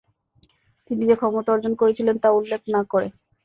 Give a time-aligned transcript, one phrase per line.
[0.89, 3.07] তিনি যে ক্ষমতা অর্জন করেছিলেন তা উল্লেখ না করে।